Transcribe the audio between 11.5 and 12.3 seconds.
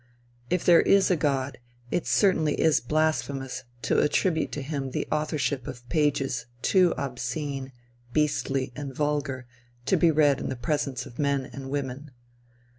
women.